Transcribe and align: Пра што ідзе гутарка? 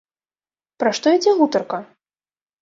Пра 0.83 0.89
што 0.99 1.13
ідзе 1.17 1.31
гутарка? 1.43 1.79